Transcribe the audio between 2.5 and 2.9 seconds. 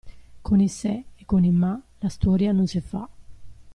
non si